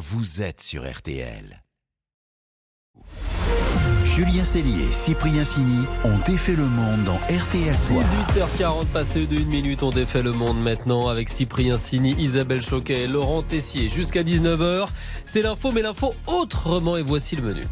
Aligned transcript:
vous 0.00 0.40
êtes 0.40 0.62
sur 0.62 0.90
RTL. 0.90 1.62
Julien 4.02 4.44
Cellier 4.46 4.82
et 4.82 4.92
Cyprien 4.92 5.44
Sini 5.44 5.84
ont 6.04 6.16
défait 6.24 6.56
le 6.56 6.64
monde 6.64 7.04
dans 7.04 7.16
RTL 7.16 7.76
Soir. 7.76 8.02
18h40 8.34 8.86
passé 8.86 9.26
de 9.26 9.36
1 9.36 9.44
minute, 9.44 9.82
on 9.82 9.90
défait 9.90 10.22
le 10.22 10.32
monde 10.32 10.58
maintenant 10.58 11.08
avec 11.08 11.28
Cyprien 11.28 11.76
Sini, 11.76 12.14
Isabelle 12.18 12.62
Choquet 12.62 13.02
et 13.02 13.06
Laurent 13.06 13.42
Tessier. 13.42 13.90
Jusqu'à 13.90 14.22
19h, 14.22 14.88
c'est 15.26 15.42
l'info, 15.42 15.70
mais 15.70 15.82
l'info 15.82 16.14
autrement 16.26 16.96
et 16.96 17.02
voici 17.02 17.36
le 17.36 17.42
menu. 17.42 17.62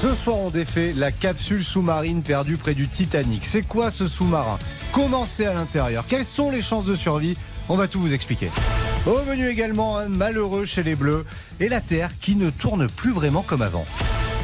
Ce 0.00 0.14
soir, 0.14 0.36
on 0.36 0.50
défait 0.50 0.92
la 0.94 1.10
capsule 1.10 1.64
sous-marine 1.64 2.22
perdue 2.22 2.56
près 2.56 2.74
du 2.74 2.86
Titanic. 2.86 3.44
C'est 3.44 3.66
quoi 3.66 3.90
ce 3.90 4.06
sous-marin? 4.06 4.60
Comment 4.92 5.26
c'est 5.26 5.46
à 5.46 5.54
l'intérieur? 5.54 6.04
Quelles 6.08 6.24
sont 6.24 6.52
les 6.52 6.62
chances 6.62 6.84
de 6.84 6.94
survie? 6.94 7.36
On 7.68 7.76
va 7.76 7.88
tout 7.88 8.00
vous 8.00 8.14
expliquer. 8.14 8.48
Au 9.06 9.22
menu 9.24 9.48
également, 9.48 9.96
un 9.96 10.10
malheureux 10.10 10.66
chez 10.66 10.82
les 10.82 10.94
Bleus 10.94 11.24
et 11.58 11.70
la 11.70 11.80
Terre 11.80 12.10
qui 12.20 12.36
ne 12.36 12.50
tourne 12.50 12.86
plus 12.86 13.12
vraiment 13.12 13.42
comme 13.42 13.62
avant. 13.62 13.86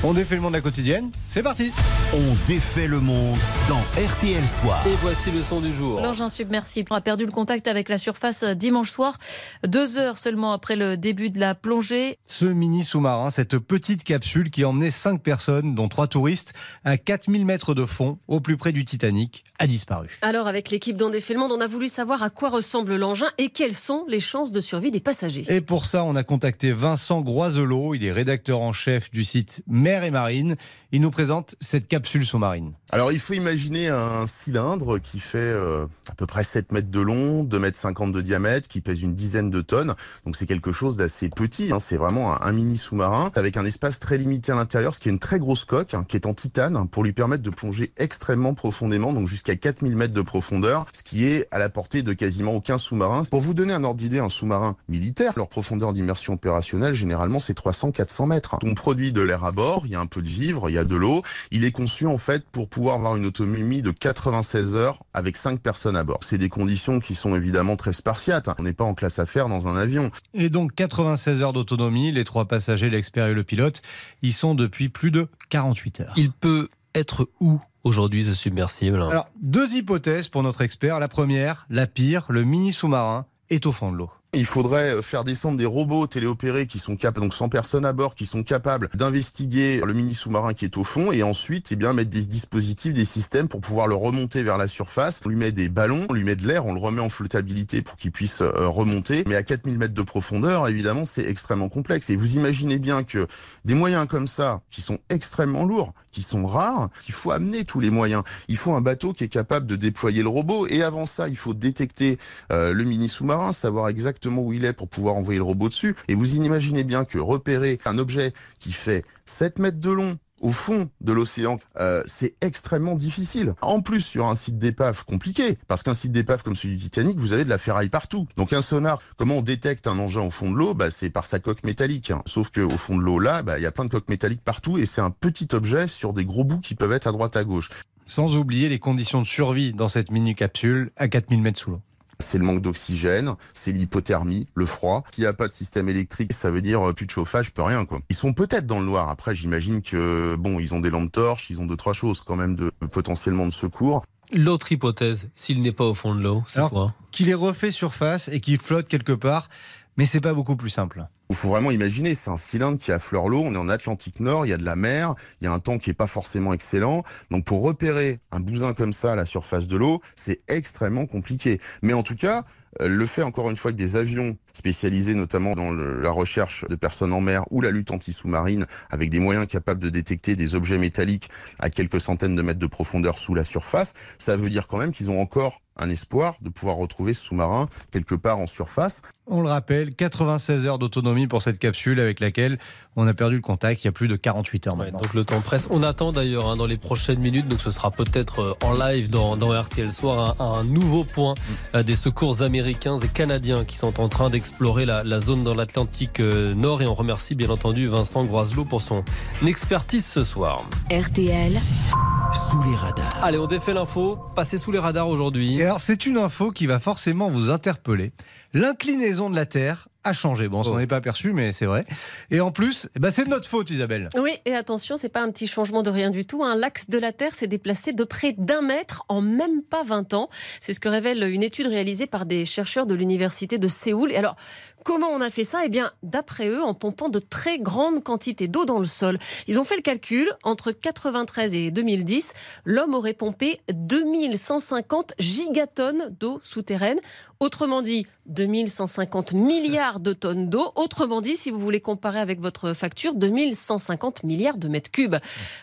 On 0.08 0.14
défait 0.14 0.36
le 0.36 0.40
monde 0.40 0.54
à 0.54 0.58
la 0.58 0.62
quotidienne, 0.62 1.10
c'est 1.28 1.42
parti 1.42 1.72
On 2.14 2.46
défait 2.46 2.86
le 2.86 3.00
monde 3.00 3.36
dans 3.68 3.80
RTL 4.00 4.44
Soir. 4.46 4.80
Et 4.86 4.94
voici 5.00 5.32
le 5.32 5.42
son 5.42 5.58
du 5.58 5.72
jour. 5.72 6.00
L'engin 6.00 6.28
submersible 6.28 6.92
a 6.92 7.00
perdu 7.00 7.26
le 7.26 7.32
contact 7.32 7.66
avec 7.66 7.88
la 7.88 7.98
surface 7.98 8.44
dimanche 8.44 8.88
soir, 8.88 9.18
deux 9.66 9.98
heures 9.98 10.18
seulement 10.18 10.52
après 10.52 10.76
le 10.76 10.96
début 10.96 11.30
de 11.30 11.40
la 11.40 11.56
plongée. 11.56 12.18
Ce 12.26 12.44
mini 12.44 12.84
sous-marin, 12.84 13.32
cette 13.32 13.58
petite 13.58 14.04
capsule 14.04 14.50
qui 14.50 14.64
emmenait 14.64 14.92
5 14.92 15.20
personnes, 15.20 15.74
dont 15.74 15.88
3 15.88 16.06
touristes, 16.06 16.52
à 16.84 16.98
4000 16.98 17.44
mètres 17.44 17.74
de 17.74 17.84
fond, 17.84 18.20
au 18.28 18.38
plus 18.38 18.56
près 18.56 18.70
du 18.70 18.84
Titanic, 18.84 19.42
a 19.58 19.66
disparu. 19.66 20.10
Alors, 20.22 20.46
avec 20.46 20.70
l'équipe 20.70 20.96
d'On 20.96 21.10
défait 21.10 21.34
le 21.34 21.40
monde, 21.40 21.50
on 21.50 21.60
a 21.60 21.66
voulu 21.66 21.88
savoir 21.88 22.22
à 22.22 22.30
quoi 22.30 22.50
ressemble 22.50 22.94
l'engin 22.94 23.32
et 23.38 23.48
quelles 23.48 23.74
sont 23.74 24.04
les 24.06 24.20
chances 24.20 24.52
de 24.52 24.60
survie 24.60 24.92
des 24.92 25.00
passagers. 25.00 25.44
Et 25.48 25.60
pour 25.60 25.84
ça, 25.84 26.04
on 26.04 26.14
a 26.14 26.22
contacté 26.22 26.70
Vincent 26.70 27.22
Groiselot, 27.22 27.96
il 27.96 28.04
est 28.04 28.12
rédacteur 28.12 28.60
en 28.60 28.72
chef 28.72 29.10
du 29.10 29.24
site 29.24 29.64
Mer 29.66 29.95
et 30.04 30.10
Marine. 30.10 30.56
Il 30.92 31.00
nous 31.00 31.10
présente 31.10 31.56
cette 31.60 31.88
capsule 31.88 32.24
sous-marine. 32.24 32.72
Alors 32.90 33.12
il 33.12 33.18
faut 33.18 33.34
imaginer 33.34 33.88
un 33.88 34.26
cylindre 34.26 34.98
qui 34.98 35.18
fait 35.18 35.38
euh, 35.38 35.86
à 36.08 36.14
peu 36.14 36.26
près 36.26 36.44
7 36.44 36.72
mètres 36.72 36.90
de 36.90 37.00
long, 37.00 37.42
2 37.42 37.58
mètres 37.58 37.76
50 37.76 38.12
de 38.12 38.20
diamètre, 38.20 38.68
qui 38.68 38.80
pèse 38.80 39.02
une 39.02 39.14
dizaine 39.14 39.50
de 39.50 39.60
tonnes. 39.60 39.94
Donc 40.24 40.36
c'est 40.36 40.46
quelque 40.46 40.72
chose 40.72 40.96
d'assez 40.96 41.28
petit, 41.28 41.72
hein. 41.72 41.80
c'est 41.80 41.96
vraiment 41.96 42.40
un, 42.40 42.52
mini 42.52 42.76
sous-marin 42.76 43.30
avec 43.34 43.56
un 43.56 43.64
espace 43.64 44.00
très 44.00 44.16
limité 44.16 44.52
à 44.52 44.54
l'intérieur, 44.54 44.94
ce 44.94 45.00
qui 45.00 45.08
est 45.08 45.12
une 45.12 45.18
très 45.18 45.38
grosse 45.38 45.64
coque 45.64 45.94
hein, 45.94 46.04
qui 46.06 46.16
est 46.16 46.26
en 46.26 46.34
titane 46.34 46.88
pour 46.88 47.02
lui 47.02 47.12
permettre 47.12 47.42
de 47.42 47.50
plonger 47.50 47.92
extrêmement 47.98 48.54
profondément, 48.54 49.12
donc 49.12 49.26
jusqu'à 49.26 49.56
4000 49.56 49.96
mètres 49.96 50.14
de 50.14 50.22
profondeur, 50.22 50.86
ce 50.92 51.02
qui 51.02 51.26
est 51.26 51.48
à 51.50 51.58
la 51.58 51.68
portée 51.68 52.02
de 52.02 52.12
quasiment 52.12 52.54
aucun 52.54 52.78
sous-marin. 52.78 53.24
Pour 53.30 53.40
vous 53.40 53.54
donner 53.54 53.72
un 53.72 53.84
ordre 53.84 53.98
d'idée, 53.98 54.20
un 54.20 54.28
sous-marin 54.28 54.76
militaire, 54.88 55.32
leur 55.36 55.48
profondeur 55.48 55.92
d'immersion 55.92 56.34
opérationnelle, 56.34 56.94
généralement 56.94 57.40
c'est 57.40 57.58
300-400 57.58 58.28
mètres. 58.28 58.56
On 58.64 58.74
produit 58.74 59.12
de 59.12 59.20
l'air 59.20 59.44
à 59.44 59.52
bord, 59.52 59.75
il 59.84 59.90
y 59.90 59.94
a 59.94 60.00
un 60.00 60.06
peu 60.06 60.22
de 60.22 60.28
vivre, 60.28 60.70
il 60.70 60.74
y 60.74 60.78
a 60.78 60.84
de 60.84 60.96
l'eau. 60.96 61.22
Il 61.50 61.64
est 61.64 61.72
conçu 61.72 62.06
en 62.06 62.18
fait 62.18 62.44
pour 62.50 62.68
pouvoir 62.68 62.96
avoir 62.96 63.16
une 63.16 63.26
autonomie 63.26 63.82
de 63.82 63.90
96 63.90 64.74
heures 64.74 65.02
avec 65.12 65.36
5 65.36 65.60
personnes 65.60 65.96
à 65.96 66.04
bord. 66.04 66.18
C'est 66.22 66.38
des 66.38 66.48
conditions 66.48 67.00
qui 67.00 67.14
sont 67.14 67.34
évidemment 67.34 67.76
très 67.76 67.92
spartiates. 67.92 68.48
On 68.58 68.62
n'est 68.62 68.72
pas 68.72 68.84
en 68.84 68.94
classe 68.94 69.18
affaires 69.18 69.48
dans 69.48 69.68
un 69.68 69.76
avion. 69.76 70.10
Et 70.34 70.48
donc 70.48 70.74
96 70.74 71.42
heures 71.42 71.52
d'autonomie, 71.52 72.12
les 72.12 72.24
trois 72.24 72.46
passagers, 72.46 72.90
l'expert 72.90 73.26
et 73.26 73.34
le 73.34 73.44
pilote, 73.44 73.82
y 74.22 74.32
sont 74.32 74.54
depuis 74.54 74.88
plus 74.88 75.10
de 75.10 75.28
48 75.50 76.00
heures. 76.00 76.14
Il 76.16 76.32
peut 76.32 76.68
être 76.94 77.28
où 77.40 77.60
aujourd'hui 77.84 78.24
ce 78.24 78.34
submersible? 78.34 79.00
Alors, 79.02 79.28
deux 79.42 79.74
hypothèses 79.74 80.28
pour 80.28 80.42
notre 80.42 80.62
expert. 80.62 80.98
La 80.98 81.08
première, 81.08 81.66
la 81.70 81.86
pire, 81.86 82.24
le 82.28 82.42
mini 82.42 82.72
sous-marin 82.72 83.26
est 83.50 83.66
au 83.66 83.72
fond 83.72 83.92
de 83.92 83.96
l'eau. 83.96 84.10
Il 84.32 84.44
faudrait 84.44 85.00
faire 85.02 85.24
descendre 85.24 85.56
des 85.56 85.64
robots 85.64 86.06
téléopérés 86.06 86.66
qui 86.66 86.78
sont 86.78 86.96
capables, 86.96 87.24
donc 87.24 87.34
100 87.34 87.48
personnes 87.48 87.86
à 87.86 87.92
bord, 87.92 88.14
qui 88.14 88.26
sont 88.26 88.42
capables 88.42 88.88
d'investiguer 88.94 89.80
le 89.84 89.94
mini 89.94 90.14
sous-marin 90.14 90.52
qui 90.52 90.64
est 90.64 90.76
au 90.76 90.84
fond 90.84 91.12
et 91.12 91.22
ensuite, 91.22 91.72
eh 91.72 91.76
bien, 91.76 91.92
mettre 91.92 92.10
des 92.10 92.26
dispositifs, 92.26 92.92
des 92.92 93.04
systèmes 93.04 93.48
pour 93.48 93.60
pouvoir 93.60 93.86
le 93.86 93.94
remonter 93.94 94.42
vers 94.42 94.58
la 94.58 94.68
surface. 94.68 95.20
On 95.24 95.28
lui 95.28 95.36
met 95.36 95.52
des 95.52 95.68
ballons, 95.68 96.06
on 96.10 96.12
lui 96.12 96.24
met 96.24 96.36
de 96.36 96.46
l'air, 96.46 96.66
on 96.66 96.74
le 96.74 96.80
remet 96.80 97.00
en 97.00 97.08
flottabilité 97.08 97.82
pour 97.82 97.96
qu'il 97.96 98.10
puisse 98.10 98.42
euh, 98.42 98.68
remonter. 98.68 99.24
Mais 99.26 99.36
à 99.36 99.42
4000 99.42 99.78
mètres 99.78 99.94
de 99.94 100.02
profondeur, 100.02 100.68
évidemment, 100.68 101.04
c'est 101.04 101.24
extrêmement 101.24 101.68
complexe. 101.68 102.10
Et 102.10 102.16
vous 102.16 102.36
imaginez 102.36 102.78
bien 102.78 103.04
que 103.04 103.26
des 103.64 103.74
moyens 103.74 104.06
comme 104.06 104.26
ça, 104.26 104.60
qui 104.70 104.82
sont 104.82 104.98
extrêmement 105.08 105.64
lourds, 105.64 105.94
qui 106.12 106.22
sont 106.22 106.44
rares, 106.46 106.90
il 107.08 107.14
faut 107.14 107.30
amener 107.30 107.64
tous 107.64 107.80
les 107.80 107.90
moyens. 107.90 108.22
Il 108.48 108.56
faut 108.56 108.74
un 108.74 108.80
bateau 108.80 109.12
qui 109.12 109.24
est 109.24 109.28
capable 109.28 109.66
de 109.66 109.76
déployer 109.76 110.22
le 110.22 110.28
robot. 110.28 110.66
Et 110.66 110.82
avant 110.82 111.06
ça, 111.06 111.28
il 111.28 111.36
faut 111.36 111.54
détecter 111.54 112.18
euh, 112.52 112.72
le 112.72 112.84
mini 112.84 113.08
sous-marin, 113.08 113.52
savoir 113.52 113.88
exactement 113.88 114.15
où 114.24 114.52
il 114.52 114.64
est 114.64 114.72
pour 114.72 114.88
pouvoir 114.88 115.14
envoyer 115.16 115.38
le 115.38 115.44
robot 115.44 115.68
dessus. 115.68 115.94
Et 116.08 116.14
vous 116.14 116.34
imaginez 116.36 116.84
bien 116.84 117.04
que 117.04 117.18
repérer 117.18 117.78
un 117.84 117.98
objet 117.98 118.32
qui 118.60 118.72
fait 118.72 119.04
7 119.24 119.58
mètres 119.58 119.80
de 119.80 119.90
long, 119.90 120.18
au 120.42 120.52
fond 120.52 120.90
de 121.00 121.12
l'océan, 121.14 121.58
euh, 121.80 122.02
c'est 122.04 122.34
extrêmement 122.42 122.94
difficile. 122.94 123.54
En 123.62 123.80
plus, 123.80 124.00
sur 124.02 124.26
un 124.26 124.34
site 124.34 124.58
d'épave 124.58 125.04
compliqué, 125.06 125.56
parce 125.66 125.82
qu'un 125.82 125.94
site 125.94 126.12
d'épave 126.12 126.42
comme 126.42 126.54
celui 126.56 126.76
du 126.76 126.84
Titanic, 126.84 127.18
vous 127.18 127.32
avez 127.32 127.44
de 127.44 127.48
la 127.48 127.56
ferraille 127.56 127.88
partout. 127.88 128.28
Donc 128.36 128.52
un 128.52 128.60
sonar, 128.60 129.00
comment 129.16 129.36
on 129.38 129.42
détecte 129.42 129.86
un 129.86 129.98
engin 129.98 130.20
au 130.20 130.30
fond 130.30 130.50
de 130.50 130.56
l'eau? 130.56 130.74
Bah, 130.74 130.90
C'est 130.90 131.08
par 131.08 131.24
sa 131.24 131.38
coque 131.38 131.64
métallique. 131.64 132.10
hein. 132.10 132.22
Sauf 132.26 132.50
que 132.50 132.60
au 132.60 132.76
fond 132.76 132.98
de 132.98 133.02
l'eau, 133.02 133.18
là, 133.18 133.42
bah, 133.42 133.58
il 133.58 133.62
y 133.62 133.66
a 133.66 133.72
plein 133.72 133.86
de 133.86 133.90
coques 133.90 134.10
métalliques 134.10 134.44
partout, 134.44 134.76
et 134.76 134.84
c'est 134.84 135.00
un 135.00 135.10
petit 135.10 135.48
objet 135.54 135.88
sur 135.88 136.12
des 136.12 136.26
gros 136.26 136.44
bouts 136.44 136.60
qui 136.60 136.74
peuvent 136.74 136.92
être 136.92 137.06
à 137.06 137.12
droite 137.12 137.34
à 137.36 137.44
gauche. 137.44 137.70
Sans 138.06 138.36
oublier 138.36 138.68
les 138.68 138.78
conditions 138.78 139.22
de 139.22 139.26
survie 139.26 139.72
dans 139.72 139.88
cette 139.88 140.10
mini 140.10 140.34
capsule 140.34 140.92
à 140.96 141.08
4000 141.08 141.40
mètres 141.40 141.58
sous 141.58 141.70
l'eau. 141.70 141.80
C'est 142.18 142.38
le 142.38 142.44
manque 142.44 142.62
d'oxygène, 142.62 143.34
c'est 143.54 143.72
l'hypothermie, 143.72 144.46
le 144.54 144.66
froid. 144.66 145.04
S'il 145.12 145.24
n'y 145.24 145.28
a 145.28 145.32
pas 145.32 145.48
de 145.48 145.52
système 145.52 145.88
électrique, 145.88 146.32
ça 146.32 146.50
veut 146.50 146.62
dire 146.62 146.88
euh, 146.88 146.92
plus 146.92 147.06
de 147.06 147.10
chauffage, 147.10 147.52
plus 147.52 147.62
rien 147.62 147.84
quoi. 147.84 148.00
Ils 148.08 148.16
sont 148.16 148.32
peut-être 148.32 148.66
dans 148.66 148.80
le 148.80 148.86
noir. 148.86 149.08
Après, 149.08 149.34
j'imagine 149.34 149.82
que 149.82 150.36
bon, 150.36 150.58
ils 150.58 150.74
ont 150.74 150.80
des 150.80 150.90
lampes 150.90 151.12
torches, 151.12 151.50
ils 151.50 151.60
ont 151.60 151.66
deux 151.66 151.76
trois 151.76 151.92
choses 151.92 152.20
quand 152.20 152.36
même 152.36 152.56
de 152.56 152.70
potentiellement 152.92 153.46
de 153.46 153.52
secours. 153.52 154.04
L'autre 154.32 154.72
hypothèse, 154.72 155.28
s'il 155.34 155.62
n'est 155.62 155.72
pas 155.72 155.84
au 155.84 155.94
fond 155.94 156.14
de 156.14 156.20
l'eau, 156.20 156.42
c'est 156.46 156.62
quoi? 156.68 156.94
Qu'il 157.12 157.28
est 157.28 157.34
refait 157.34 157.70
surface 157.70 158.28
et 158.28 158.40
qu'il 158.40 158.58
flotte 158.58 158.88
quelque 158.88 159.12
part, 159.12 159.48
mais 159.96 160.04
c'est 160.04 160.20
pas 160.20 160.34
beaucoup 160.34 160.56
plus 160.56 160.70
simple. 160.70 161.06
Il 161.28 161.36
faut 161.36 161.48
vraiment 161.48 161.70
imaginer, 161.70 162.14
c'est 162.14 162.30
un 162.30 162.36
cylindre 162.36 162.78
qui 162.78 162.92
affleure 162.92 163.28
l'eau, 163.28 163.42
on 163.44 163.54
est 163.54 163.58
en 163.58 163.68
Atlantique 163.68 164.20
Nord, 164.20 164.46
il 164.46 164.50
y 164.50 164.52
a 164.52 164.56
de 164.56 164.64
la 164.64 164.76
mer, 164.76 165.14
il 165.40 165.44
y 165.44 165.48
a 165.48 165.52
un 165.52 165.58
temps 165.58 165.78
qui 165.78 165.90
est 165.90 165.94
pas 165.94 166.06
forcément 166.06 166.52
excellent. 166.52 167.02
Donc 167.30 167.44
pour 167.44 167.62
repérer 167.62 168.18
un 168.30 168.40
bousin 168.40 168.74
comme 168.74 168.92
ça 168.92 169.12
à 169.12 169.16
la 169.16 169.24
surface 169.24 169.66
de 169.66 169.76
l'eau, 169.76 170.00
c'est 170.14 170.40
extrêmement 170.48 171.06
compliqué. 171.06 171.60
Mais 171.82 171.94
en 171.94 172.02
tout 172.02 172.14
cas, 172.14 172.44
le 172.80 173.06
fait 173.06 173.22
encore 173.22 173.50
une 173.50 173.56
fois 173.56 173.72
que 173.72 173.76
des 173.76 173.96
avions 173.96 174.36
spécialisés 174.52 175.14
notamment 175.14 175.54
dans 175.54 175.70
le- 175.70 176.00
la 176.00 176.10
recherche 176.10 176.64
de 176.68 176.74
personnes 176.74 177.12
en 177.12 177.20
mer 177.20 177.44
ou 177.50 177.60
la 177.60 177.70
lutte 177.70 177.90
anti-sous-marine 177.90 178.66
avec 178.90 179.10
des 179.10 179.18
moyens 179.20 179.46
capables 179.46 179.80
de 179.82 179.88
détecter 179.90 180.36
des 180.36 180.54
objets 180.54 180.78
métalliques 180.78 181.28
à 181.58 181.70
quelques 181.70 182.00
centaines 182.00 182.34
de 182.36 182.42
mètres 182.42 182.58
de 182.58 182.66
profondeur 182.66 183.18
sous 183.18 183.34
la 183.34 183.44
surface, 183.44 183.92
ça 184.18 184.36
veut 184.36 184.48
dire 184.48 184.66
quand 184.66 184.78
même 184.78 184.92
qu'ils 184.92 185.10
ont 185.10 185.20
encore 185.20 185.58
un 185.78 185.90
espoir 185.90 186.36
de 186.40 186.48
pouvoir 186.48 186.76
retrouver 186.76 187.12
ce 187.12 187.20
sous-marin 187.22 187.68
quelque 187.90 188.14
part 188.14 188.38
en 188.38 188.46
surface. 188.46 189.02
On 189.26 189.42
le 189.42 189.48
rappelle, 189.48 189.94
96 189.94 190.64
heures 190.66 190.78
d'autonomie 190.78 191.26
pour 191.26 191.42
cette 191.42 191.58
capsule 191.58 192.00
avec 192.00 192.20
laquelle 192.20 192.58
on 192.94 193.06
a 193.06 193.12
perdu 193.12 193.36
le 193.36 193.42
contact 193.42 193.82
il 193.82 193.86
y 193.86 193.88
a 193.88 193.92
plus 193.92 194.08
de 194.08 194.16
48 194.16 194.68
heures 194.68 194.74
Ouais, 194.78 194.84
maintenant. 194.86 195.00
donc 195.00 195.12
le 195.12 195.24
temps 195.24 195.40
presse. 195.42 195.66
On 195.70 195.82
attend 195.82 196.12
d'ailleurs 196.12 196.46
hein, 196.48 196.56
dans 196.56 196.64
les 196.64 196.78
prochaines 196.78 197.18
minutes, 197.18 197.46
donc 197.48 197.60
ce 197.60 197.70
sera 197.70 197.90
peut-être 197.90 198.38
euh, 198.40 198.54
en 198.64 198.72
live 198.72 199.10
dans, 199.10 199.36
dans 199.36 199.50
RTL 199.60 199.92
Soir, 199.92 200.36
un, 200.40 200.60
un 200.60 200.64
nouveau 200.64 201.04
point 201.04 201.34
euh, 201.74 201.82
des 201.82 201.96
secours 201.96 202.40
américains 202.40 202.65
et 202.66 203.08
canadiens 203.08 203.64
qui 203.64 203.76
sont 203.76 204.00
en 204.00 204.08
train 204.08 204.30
d'explorer 204.30 204.84
la, 204.86 205.04
la 205.04 205.20
zone 205.20 205.44
dans 205.44 205.54
l'Atlantique 205.54 206.20
euh, 206.20 206.54
Nord. 206.54 206.82
Et 206.82 206.86
on 206.86 206.94
remercie 206.94 207.34
bien 207.34 207.50
entendu 207.50 207.86
Vincent 207.86 208.24
Groiselot 208.24 208.64
pour 208.64 208.82
son 208.82 209.04
expertise 209.46 210.04
ce 210.04 210.24
soir. 210.24 210.68
RTL, 210.90 211.52
Sous 211.52 212.62
les 212.62 212.76
radars. 212.76 213.20
Allez, 213.22 213.38
on 213.38 213.46
défait 213.46 213.74
l'info, 213.74 214.18
passez 214.34 214.58
sous 214.58 214.72
les 214.72 214.78
radars 214.78 215.08
aujourd'hui. 215.08 215.58
Et 215.58 215.64
alors, 215.64 215.80
c'est 215.80 216.06
une 216.06 216.18
info 216.18 216.50
qui 216.50 216.66
va 216.66 216.78
forcément 216.78 217.30
vous 217.30 217.50
interpeller. 217.50 218.12
L'inclinaison 218.60 219.28
de 219.28 219.36
la 219.36 219.44
Terre 219.44 219.88
a 220.02 220.14
changé. 220.14 220.48
Bon, 220.48 220.60
on 220.60 220.62
s'en 220.62 220.76
Oh. 220.76 220.78
est 220.78 220.86
pas 220.86 220.96
aperçu, 220.96 221.32
mais 221.32 221.52
c'est 221.52 221.66
vrai. 221.66 221.84
Et 222.30 222.40
en 222.40 222.50
plus, 222.52 222.88
eh 222.96 223.00
ben, 223.00 223.10
c'est 223.10 223.24
de 223.24 223.28
notre 223.28 223.46
faute, 223.46 223.68
Isabelle. 223.70 224.08
Oui, 224.16 224.30
et 224.46 224.54
attention, 224.54 224.96
c'est 224.96 225.10
pas 225.10 225.20
un 225.20 225.30
petit 225.30 225.46
changement 225.46 225.82
de 225.82 225.90
rien 225.90 226.10
du 226.10 226.24
tout. 226.24 226.42
hein. 226.42 226.54
L'axe 226.54 226.88
de 226.88 226.96
la 226.96 227.12
Terre 227.12 227.34
s'est 227.34 227.48
déplacé 227.48 227.92
de 227.92 228.02
près 228.04 228.34
d'un 228.38 228.62
mètre 228.62 229.04
en 229.08 229.20
même 229.20 229.62
pas 229.62 229.82
20 229.82 230.14
ans. 230.14 230.30
C'est 230.62 230.72
ce 230.72 230.80
que 230.80 230.88
révèle 230.88 231.22
une 231.24 231.42
étude 231.42 231.66
réalisée 231.66 232.06
par 232.06 232.24
des 232.24 232.46
chercheurs 232.46 232.86
de 232.86 232.94
l'université 232.94 233.58
de 233.58 233.68
Séoul. 233.68 234.10
Et 234.12 234.16
alors, 234.16 234.36
comment 234.84 235.08
on 235.08 235.20
a 235.20 235.28
fait 235.28 235.44
ça? 235.44 235.62
Eh 235.66 235.68
bien, 235.68 235.90
d'après 236.04 236.48
eux, 236.48 236.62
en 236.62 236.72
pompant 236.72 237.08
de 237.10 237.18
très 237.18 237.58
grandes 237.58 238.02
quantités 238.04 238.46
d'eau 238.48 238.64
dans 238.64 238.78
le 238.78 238.86
sol. 238.86 239.18
Ils 239.48 239.58
ont 239.58 239.64
fait 239.64 239.76
le 239.76 239.82
calcul. 239.82 240.30
Entre 240.44 240.70
93 240.72 241.52
et 241.52 241.70
2010, 241.72 242.32
l'homme 242.64 242.94
aurait 242.94 243.12
pompé 243.12 243.60
2150 243.72 245.14
gigatonnes 245.18 246.16
d'eau 246.20 246.40
souterraine. 246.44 247.00
Autrement 247.40 247.82
dit, 247.82 248.06
2150 248.50 249.32
milliards 249.32 249.98
de 249.98 250.12
tonnes 250.12 250.48
d'eau. 250.48 250.70
Autrement 250.76 251.20
dit, 251.20 251.36
si 251.36 251.50
vous 251.50 251.58
voulez 251.58 251.80
comparer 251.80 252.20
avec 252.20 252.40
votre 252.40 252.74
facture, 252.74 253.14
2150 253.14 254.22
milliards 254.22 254.56
de 254.58 254.68
mètres 254.68 254.90
cubes. 254.90 255.16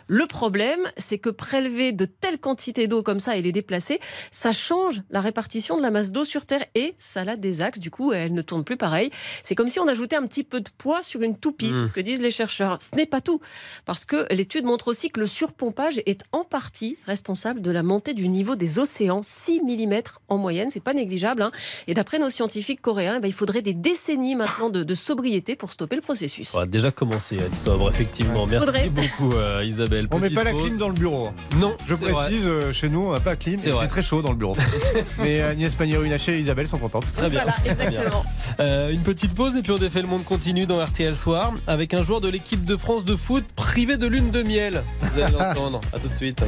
Le 0.07 0.27
problème, 0.27 0.81
c'est 0.97 1.17
que 1.17 1.29
prélever 1.29 1.93
de 1.93 2.05
telles 2.05 2.39
quantités 2.39 2.87
d'eau 2.87 3.01
comme 3.01 3.19
ça 3.19 3.37
et 3.37 3.41
les 3.41 3.51
déplacer, 3.53 3.99
ça 4.31 4.51
change 4.51 5.01
la 5.09 5.21
répartition 5.21 5.77
de 5.77 5.81
la 5.81 5.91
masse 5.91 6.11
d'eau 6.11 6.25
sur 6.25 6.45
Terre 6.45 6.65
et 6.75 6.93
ça 6.97 7.23
la 7.23 7.37
désaxe. 7.37 7.79
Du 7.79 7.89
coup, 7.89 8.11
elle 8.11 8.33
ne 8.33 8.41
tourne 8.41 8.63
plus 8.65 8.77
pareil. 8.77 9.09
C'est 9.43 9.55
comme 9.55 9.69
si 9.69 9.79
on 9.79 9.87
ajoutait 9.87 10.17
un 10.17 10.27
petit 10.27 10.43
peu 10.43 10.59
de 10.59 10.69
poids 10.77 11.03
sur 11.03 11.21
une 11.21 11.37
toupie, 11.37 11.71
c'est 11.73 11.81
Mmh. 11.83 11.85
ce 11.85 11.91
que 11.91 12.01
disent 12.01 12.21
les 12.21 12.31
chercheurs. 12.31 12.79
Ce 12.81 12.95
n'est 12.95 13.05
pas 13.05 13.19
tout, 13.21 13.39
parce 13.85 14.05
que 14.05 14.27
l'étude 14.33 14.65
montre 14.65 14.89
aussi 14.89 15.09
que 15.09 15.19
le 15.19 15.25
surpompage 15.27 16.01
est 16.05 16.21
en 16.31 16.43
partie 16.43 16.97
responsable 17.05 17.61
de 17.61 17.71
la 17.71 17.81
montée 17.83 18.13
du 18.13 18.27
niveau 18.29 18.55
des 18.55 18.79
océans, 18.79 19.21
6 19.23 19.61
mm 19.61 20.01
en 20.29 20.37
moyenne, 20.37 20.69
c'est 20.69 20.79
pas 20.79 20.93
négligeable. 20.93 21.41
hein. 21.41 21.51
Et 21.87 21.93
d'après 21.93 22.19
nos 22.19 22.29
scientifiques 22.29 22.62
coréens, 22.81 23.15
eh 23.17 23.19
ben, 23.19 23.27
il 23.27 23.33
faudrait 23.33 23.61
des 23.61 23.73
décennies 23.73 24.35
maintenant 24.35 24.69
de, 24.69 24.83
de 24.83 24.95
sobriété 24.95 25.55
pour 25.55 25.71
stopper 25.71 25.95
le 25.95 26.01
processus. 26.01 26.53
On 26.55 26.59
va 26.59 26.65
déjà 26.65 26.91
commencer 26.91 27.39
à 27.39 27.43
être 27.43 27.57
sobre, 27.57 27.89
effectivement. 27.89 28.45
Merci 28.47 28.65
Faudrait. 28.65 28.89
beaucoup, 28.89 29.35
euh, 29.35 29.61
Isabelle. 29.63 30.07
On 30.11 30.17
met 30.17 30.29
Petite 30.29 30.35
pas 30.37 30.43
la 30.43 30.51
clim 30.53 30.77
dans 30.77 30.87
le 30.87 30.93
bureau. 30.93 31.29
Non, 31.57 31.75
Je 31.87 31.95
précise, 31.95 32.45
euh, 32.45 32.73
chez 32.73 32.89
nous, 32.89 33.01
on 33.07 33.13
n'a 33.13 33.19
pas 33.19 33.31
la 33.31 33.35
clim. 33.35 33.59
C'est 33.61 33.87
très 33.87 34.03
chaud 34.03 34.21
dans 34.21 34.31
le 34.31 34.37
bureau. 34.37 34.55
Mais 35.19 35.41
Agnès 35.41 35.73
Pannier-Runacher 35.75 36.37
et 36.37 36.39
Isabelle 36.39 36.67
sont 36.67 36.77
contentes. 36.77 37.11
Très 37.15 37.29
bien. 37.29 37.43
Voilà, 37.43 37.55
exactement. 37.65 38.23
Euh, 38.59 38.91
une 38.91 39.01
petite 39.01 39.33
pause 39.35 39.55
et 39.57 39.61
puis 39.61 39.71
on 39.71 39.77
défait 39.77 40.01
le 40.01 40.07
monde 40.07 40.23
continue 40.23 40.65
dans 40.65 40.83
RTL 40.83 41.15
Soir 41.15 41.53
avec 41.67 41.93
un 41.93 42.01
joueur 42.01 42.21
de 42.21 42.29
l'équipe 42.29 42.65
de 42.65 42.77
France 42.77 43.05
de 43.05 43.15
foot 43.15 43.43
privé 43.55 43.97
de 43.97 44.07
lune 44.07 44.29
de 44.31 44.43
miel. 44.43 44.83
Vous 44.99 45.21
allez 45.21 45.31
l'entendre. 45.33 45.81
À 45.93 45.99
tout 45.99 46.07
de 46.07 46.13
suite. 46.13 46.43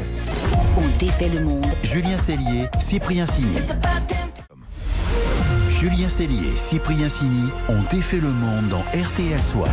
On 0.77 0.97
défait 0.99 1.29
le 1.29 1.41
monde. 1.41 1.65
Julien 1.83 2.17
Cellier, 2.17 2.67
Cyprien 2.79 3.27
Sini. 3.27 3.55
Julien 5.85 6.09
Cellier 6.09 6.47
et 6.47 6.57
Cyprien 6.57 7.07
Sini 7.07 7.47
ont 7.69 7.83
défait 7.91 8.19
le 8.19 8.29
monde 8.29 8.69
dans 8.69 8.79
RTL 8.99 9.39
Soir. 9.39 9.69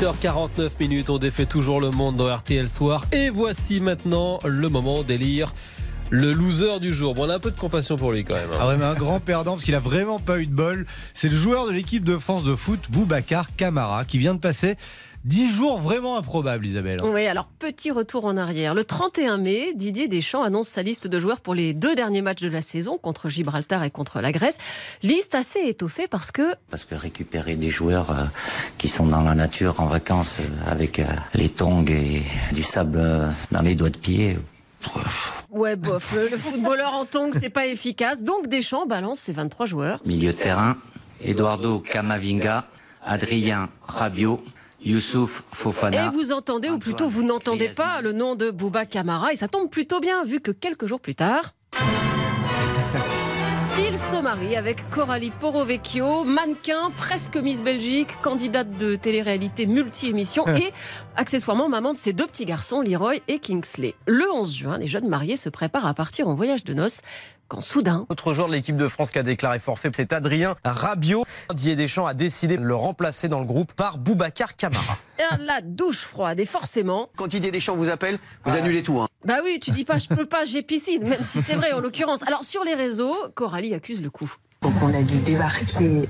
18h49 0.00 0.70
minutes, 0.78 1.10
on 1.10 1.18
défait 1.18 1.46
toujours 1.46 1.80
le 1.80 1.90
monde 1.90 2.14
dans 2.16 2.32
RTL 2.32 2.68
Soir. 2.68 3.04
Et 3.10 3.30
voici 3.30 3.80
maintenant 3.80 4.38
le 4.44 4.68
moment 4.68 5.02
d'élire 5.02 5.52
le 6.10 6.30
loser 6.30 6.78
du 6.78 6.94
jour. 6.94 7.14
Bon, 7.16 7.26
on 7.26 7.30
a 7.30 7.34
un 7.34 7.40
peu 7.40 7.50
de 7.50 7.56
compassion 7.56 7.96
pour 7.96 8.12
lui 8.12 8.22
quand 8.24 8.34
même. 8.34 8.48
hein. 8.52 8.58
Ah 8.60 8.68
ouais, 8.68 8.76
mais 8.76 8.84
un 8.84 8.94
grand 8.94 9.18
perdant 9.18 9.54
parce 9.54 9.64
qu'il 9.64 9.74
a 9.74 9.80
vraiment 9.80 10.20
pas 10.20 10.38
eu 10.38 10.46
de 10.46 10.52
bol. 10.54 10.86
C'est 11.14 11.28
le 11.28 11.34
joueur 11.34 11.66
de 11.66 11.72
l'équipe 11.72 12.04
de 12.04 12.16
France 12.16 12.44
de 12.44 12.54
foot, 12.54 12.78
Boubacar 12.90 13.46
Camara, 13.56 14.04
qui 14.04 14.18
vient 14.18 14.34
de 14.34 14.38
passer 14.38 14.76
10 15.26 15.50
jours 15.50 15.80
vraiment 15.80 16.16
improbables, 16.16 16.64
Isabelle. 16.64 17.00
Oui, 17.02 17.26
alors 17.26 17.46
petit 17.58 17.90
retour 17.90 18.26
en 18.26 18.36
arrière. 18.36 18.74
Le 18.74 18.84
31 18.84 19.38
mai, 19.38 19.72
Didier 19.74 20.06
Deschamps 20.06 20.44
annonce 20.44 20.68
sa 20.68 20.82
liste 20.82 21.08
de 21.08 21.18
joueurs 21.18 21.40
pour 21.40 21.52
les 21.52 21.74
deux 21.74 21.96
derniers 21.96 22.22
matchs 22.22 22.42
de 22.42 22.48
la 22.48 22.60
saison 22.60 22.96
contre 22.96 23.28
Gibraltar 23.28 23.82
et 23.82 23.90
contre 23.90 24.20
la 24.20 24.30
Grèce. 24.30 24.56
Liste 25.02 25.34
assez 25.34 25.58
étoffée 25.64 26.06
parce 26.06 26.30
que 26.30 26.54
Parce 26.70 26.84
que 26.84 26.94
récupérer 26.94 27.56
des 27.56 27.70
joueurs 27.70 28.10
euh, 28.12 28.24
qui 28.78 28.88
sont 28.88 29.06
dans 29.06 29.22
la 29.22 29.34
nature 29.34 29.80
en 29.80 29.86
vacances 29.86 30.36
euh, 30.38 30.70
avec 30.70 31.00
euh, 31.00 31.04
les 31.34 31.48
tongs 31.48 31.84
et 31.88 32.22
du 32.52 32.62
sable 32.62 33.34
dans 33.50 33.62
les 33.62 33.74
doigts 33.74 33.90
de 33.90 33.98
pied, 33.98 34.38
Ouais, 35.50 35.74
bof, 35.74 36.14
le, 36.14 36.28
le 36.28 36.36
footballeur 36.36 36.92
en 36.92 37.04
tongs, 37.04 37.32
c'est 37.32 37.48
pas 37.50 37.66
efficace. 37.66 38.22
Donc 38.22 38.46
Deschamps 38.46 38.86
balance 38.86 39.18
ses 39.18 39.32
23 39.32 39.66
joueurs. 39.66 40.00
milieu 40.06 40.32
de 40.32 40.38
terrain, 40.38 40.76
Eduardo 41.20 41.80
Camavinga, 41.80 42.66
Adrien 43.04 43.68
Rabiot, 43.82 44.40
Youssouf 44.84 45.40
Et 45.40 45.56
Fofana. 45.56 46.10
vous 46.10 46.32
entendez, 46.32 46.70
ou 46.70 46.78
plutôt 46.78 47.08
vous 47.08 47.22
n'entendez 47.24 47.68
pas, 47.68 48.00
le 48.02 48.12
nom 48.12 48.34
de 48.34 48.50
Bouba 48.50 48.86
Camara. 48.86 49.32
Et 49.32 49.36
ça 49.36 49.48
tombe 49.48 49.70
plutôt 49.70 50.00
bien, 50.00 50.24
vu 50.24 50.40
que 50.40 50.50
quelques 50.50 50.86
jours 50.86 51.00
plus 51.00 51.14
tard. 51.14 51.54
Il 53.78 53.94
se 53.94 54.16
marie 54.16 54.56
avec 54.56 54.88
Coralie 54.88 55.30
Porovecchio, 55.38 56.24
mannequin, 56.24 56.90
presque 56.96 57.36
Miss 57.36 57.62
Belgique, 57.62 58.08
candidate 58.22 58.70
de 58.78 58.96
télé-réalité 58.96 59.66
multi-émission 59.66 60.46
et 60.56 60.72
accessoirement 61.14 61.68
maman 61.68 61.92
de 61.92 61.98
ses 61.98 62.14
deux 62.14 62.26
petits 62.26 62.46
garçons, 62.46 62.80
Leroy 62.80 63.16
et 63.28 63.38
Kingsley. 63.38 63.94
Le 64.06 64.32
11 64.32 64.54
juin, 64.54 64.78
les 64.78 64.86
jeunes 64.86 65.08
mariés 65.08 65.36
se 65.36 65.50
préparent 65.50 65.86
à 65.86 65.92
partir 65.92 66.26
en 66.26 66.34
voyage 66.34 66.64
de 66.64 66.72
noces 66.72 67.02
quand 67.48 67.62
soudain, 67.62 68.06
Autre 68.08 68.32
joueur 68.32 68.48
de 68.48 68.52
l'équipe 68.52 68.76
de 68.76 68.88
France 68.88 69.10
qui 69.10 69.18
a 69.18 69.22
déclaré 69.22 69.58
forfait, 69.58 69.90
c'est 69.94 70.12
Adrien 70.12 70.56
Rabiot. 70.64 71.24
Didier 71.50 71.76
Deschamps 71.76 72.06
a 72.06 72.14
décidé 72.14 72.56
de 72.56 72.64
le 72.64 72.74
remplacer 72.74 73.28
dans 73.28 73.40
le 73.40 73.46
groupe 73.46 73.72
par 73.72 73.98
Boubacar 73.98 74.56
Camara. 74.56 74.98
la 75.40 75.60
douche 75.60 76.00
froide 76.00 76.40
et 76.40 76.44
forcément 76.44 77.08
Quand 77.16 77.26
Didier 77.28 77.50
Deschamps 77.50 77.76
vous 77.76 77.88
appelle, 77.88 78.18
vous 78.44 78.54
annulez 78.54 78.82
tout. 78.82 79.00
Hein. 79.00 79.08
Bah 79.24 79.38
oui, 79.44 79.58
tu 79.60 79.70
dis 79.70 79.84
pas 79.84 79.98
je 79.98 80.08
peux 80.08 80.26
pas, 80.26 80.44
j'ai 80.44 80.62
piscine, 80.62 81.02
même 81.04 81.22
si 81.22 81.42
c'est 81.42 81.54
vrai 81.54 81.72
en 81.72 81.80
l'occurrence. 81.86 82.22
Alors 82.24 82.44
sur 82.44 82.64
les 82.64 82.74
réseaux, 82.74 83.14
Coralie 83.34 83.74
accuse 83.74 84.02
le 84.02 84.10
coup. 84.10 84.32
Donc 84.66 84.82
on 84.82 84.92
a 84.92 85.02
dû 85.02 85.18
débarquer 85.18 86.08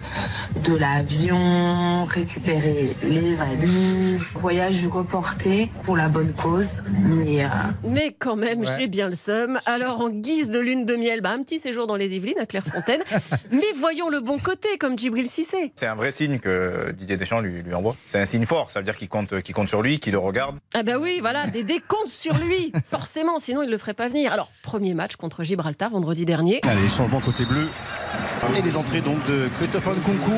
de 0.64 0.74
l'avion, 0.74 2.06
récupérer 2.06 2.96
les 3.02 3.34
valises, 3.34 4.28
voyage 4.32 4.86
reporté 4.86 5.70
pour 5.84 5.94
la 5.94 6.08
bonne 6.08 6.32
cause. 6.32 6.82
Mais 6.88 7.44
euh, 7.44 7.48
Mais 7.84 8.16
quand 8.18 8.34
même, 8.34 8.60
Ouais. 8.60 8.66
j'ai 8.78 8.86
bien 8.86 9.08
le 9.10 9.14
seum. 9.14 9.60
Alors 9.66 10.00
en 10.00 10.08
guise 10.08 10.48
de 10.48 10.58
lune 10.58 10.86
de 10.86 10.96
miel, 10.96 11.20
bah, 11.20 11.32
un 11.32 11.42
petit 11.42 11.58
séjour 11.58 11.86
dans 11.86 11.96
les 11.96 12.16
Yvelines 12.16 12.38
à 12.40 12.46
Clairefontaine. 12.46 13.02
Mais 13.52 13.60
voyons 13.78 14.08
le 14.08 14.20
bon 14.20 14.38
côté, 14.38 14.78
comme 14.78 14.96
Djibril 14.98 15.28
Cissé. 15.28 15.72
C'est 15.76 15.86
un 15.86 15.94
vrai 15.94 16.10
signe 16.10 16.38
que 16.38 16.92
Didier 16.96 17.18
Deschamps 17.18 17.40
lui, 17.40 17.62
lui 17.62 17.74
envoie. 17.74 17.94
C'est 18.06 18.18
un 18.18 18.24
signe 18.24 18.46
fort, 18.46 18.70
ça 18.70 18.80
veut 18.80 18.84
dire 18.86 18.96
qu'il 18.96 19.10
compte, 19.10 19.42
qu'il 19.42 19.54
compte 19.54 19.68
sur 19.68 19.82
lui, 19.82 19.98
qu'il 19.98 20.12
le 20.12 20.18
regarde. 20.18 20.56
Ah 20.72 20.82
bah 20.82 20.94
oui, 20.98 21.18
voilà, 21.20 21.46
des 21.46 21.62
décomptes 21.62 22.08
sur 22.08 22.34
lui, 22.38 22.72
forcément, 22.88 23.38
sinon 23.38 23.62
il 23.62 23.68
le 23.70 23.76
ferait 23.76 23.92
pas 23.92 24.08
venir. 24.08 24.32
Alors 24.32 24.50
premier 24.62 24.94
match 24.94 25.16
contre 25.16 25.44
Gibraltar 25.44 25.90
vendredi 25.90 26.24
dernier. 26.24 26.60
Allez, 26.62 26.88
changement 26.88 27.20
côté 27.20 27.44
bleu. 27.44 27.68
Et 28.56 28.62
les 28.62 28.76
entrées 28.76 29.00
donc 29.00 29.24
de 29.26 29.48
Christophe 29.58 29.86
Nkunku, 29.86 30.32